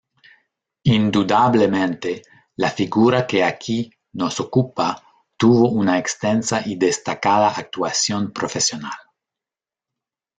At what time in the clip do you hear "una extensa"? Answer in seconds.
5.69-6.63